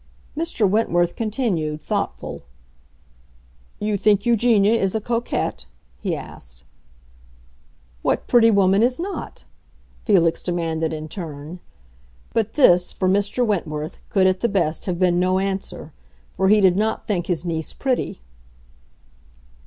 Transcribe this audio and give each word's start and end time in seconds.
Mr. 0.35 0.67
Wentworth 0.67 1.15
continued 1.15 1.79
thoughtful. 1.79 2.41
"You 3.77 3.97
think 3.97 4.25
Eugenia 4.25 4.71
is 4.73 4.95
a 4.95 4.99
coquette?" 4.99 5.67
he 5.99 6.15
asked. 6.15 6.63
"What 8.01 8.25
pretty 8.25 8.49
woman 8.49 8.81
is 8.81 8.99
not?" 8.99 9.43
Felix 10.03 10.41
demanded 10.41 10.91
in 10.91 11.07
turn. 11.07 11.59
But 12.33 12.53
this, 12.53 12.91
for 12.91 13.07
Mr. 13.07 13.45
Wentworth, 13.45 13.99
could 14.09 14.25
at 14.25 14.39
the 14.39 14.49
best 14.49 14.85
have 14.87 14.97
been 14.97 15.19
no 15.19 15.37
answer, 15.37 15.93
for 16.31 16.49
he 16.49 16.61
did 16.61 16.77
not 16.77 17.05
think 17.05 17.27
his 17.27 17.45
niece 17.45 17.71
pretty. 17.71 18.21